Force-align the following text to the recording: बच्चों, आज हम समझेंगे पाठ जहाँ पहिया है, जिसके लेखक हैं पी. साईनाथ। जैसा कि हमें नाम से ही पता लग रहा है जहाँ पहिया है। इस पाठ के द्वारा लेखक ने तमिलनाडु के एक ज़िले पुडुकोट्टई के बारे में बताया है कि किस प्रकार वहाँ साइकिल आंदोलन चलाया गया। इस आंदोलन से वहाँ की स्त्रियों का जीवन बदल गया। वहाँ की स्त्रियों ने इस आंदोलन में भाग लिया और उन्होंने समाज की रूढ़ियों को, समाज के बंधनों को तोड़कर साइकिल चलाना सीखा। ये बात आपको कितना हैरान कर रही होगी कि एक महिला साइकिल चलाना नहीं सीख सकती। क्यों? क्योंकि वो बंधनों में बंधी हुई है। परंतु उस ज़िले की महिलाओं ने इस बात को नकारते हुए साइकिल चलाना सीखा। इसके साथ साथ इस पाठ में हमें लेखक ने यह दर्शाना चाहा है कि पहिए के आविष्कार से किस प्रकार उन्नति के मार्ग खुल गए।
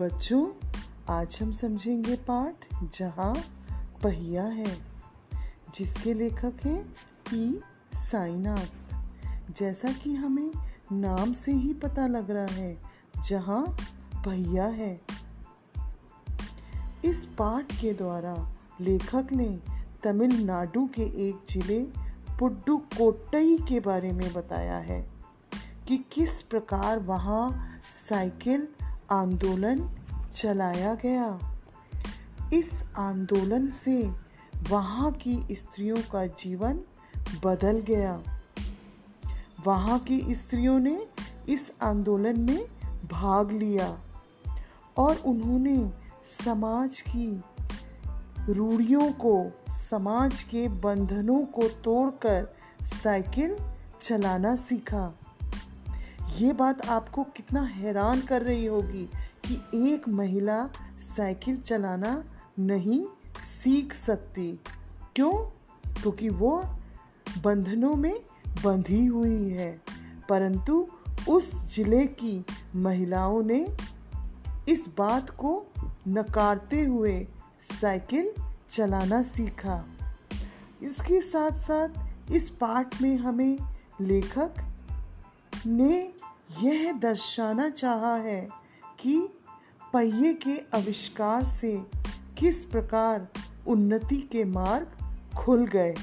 बच्चों, 0.00 0.50
आज 1.08 1.38
हम 1.42 1.52
समझेंगे 1.52 2.16
पाठ 2.16 2.54
जहाँ 2.82 3.34
पहिया 4.02 4.44
है, 4.44 4.78
जिसके 5.74 6.14
लेखक 6.14 6.52
हैं 6.64 6.84
पी. 7.30 7.60
साईनाथ। 7.94 8.94
जैसा 9.52 9.92
कि 9.92 10.14
हमें 10.14 10.52
नाम 10.92 11.32
से 11.32 11.52
ही 11.52 11.74
पता 11.74 12.06
लग 12.06 12.30
रहा 12.30 12.46
है 12.46 12.82
जहाँ 13.24 13.76
पहिया 14.24 14.66
है। 14.66 15.00
इस 17.04 17.24
पाठ 17.24 17.72
के 17.80 17.92
द्वारा 17.92 18.56
लेखक 18.80 19.26
ने 19.32 19.60
तमिलनाडु 20.04 20.88
के 20.94 21.02
एक 21.02 21.40
ज़िले 21.50 21.80
पुडुकोट्टई 22.38 23.58
के 23.58 23.80
बारे 23.80 24.12
में 24.12 24.32
बताया 24.32 24.78
है 24.78 25.10
कि 25.88 26.04
किस 26.12 26.42
प्रकार 26.42 26.98
वहाँ 26.98 27.78
साइकिल 27.88 28.68
आंदोलन 29.10 29.90
चलाया 30.32 30.94
गया। 30.94 31.56
इस 32.52 32.84
आंदोलन 32.98 33.70
से 33.70 34.10
वहाँ 34.70 35.12
की 35.12 35.42
स्त्रियों 35.50 35.96
का 35.96 36.26
जीवन 36.26 36.80
बदल 37.44 37.78
गया। 37.78 38.22
वहाँ 39.64 39.98
की 39.98 40.34
स्त्रियों 40.34 40.78
ने 40.78 41.06
इस 41.48 41.72
आंदोलन 41.82 42.40
में 42.40 42.66
भाग 43.12 43.50
लिया 43.50 43.98
और 44.96 45.16
उन्होंने 45.16 45.92
समाज 46.24 47.00
की 47.00 47.42
रूढ़ियों 48.48 49.12
को, 49.12 49.50
समाज 49.70 50.42
के 50.42 50.68
बंधनों 50.68 51.44
को 51.44 51.68
तोड़कर 51.68 52.56
साइकिल 52.82 53.56
चलाना 54.02 54.56
सीखा। 54.56 55.18
ये 56.36 56.52
बात 56.52 56.86
आपको 56.86 57.24
कितना 57.24 57.62
हैरान 57.62 58.20
कर 58.20 58.42
रही 58.42 58.66
होगी 58.66 59.10
कि 59.48 59.62
एक 59.92 60.08
महिला 60.08 60.68
साइकिल 60.98 61.56
चलाना 61.56 62.24
नहीं 62.58 63.06
सीख 63.44 63.92
सकती। 63.92 64.60
क्यों? 65.16 65.32
क्योंकि 65.92 66.28
वो 66.28 66.64
बंधनों 67.42 67.94
में 67.94 68.20
बंधी 68.64 69.06
हुई 69.06 69.50
है। 69.50 69.80
परंतु 70.28 70.88
उस 71.28 71.76
ज़िले 71.76 72.06
की 72.06 72.44
महिलाओं 72.76 73.42
ने 73.42 73.76
इस 74.68 74.88
बात 74.98 75.30
को 75.30 75.66
नकारते 76.08 76.84
हुए 76.84 77.28
साइकिल 77.60 78.32
चलाना 78.68 79.22
सीखा। 79.22 79.84
इसके 80.82 81.20
साथ 81.20 81.50
साथ 81.50 81.88
इस 82.32 82.50
पाठ 82.50 83.02
में 83.02 83.16
हमें 83.16 83.58
लेखक 84.00 84.54
ने 85.66 86.12
यह 86.62 86.92
दर्शाना 86.92 87.68
चाहा 87.70 88.14
है 88.14 88.48
कि 89.00 89.28
पहिए 89.92 90.34
के 90.34 90.58
आविष्कार 90.74 91.44
से 91.44 91.86
किस 92.38 92.64
प्रकार 92.64 93.28
उन्नति 93.66 94.16
के 94.16 94.44
मार्ग 94.44 94.88
खुल 95.36 95.66
गए। 95.66 95.94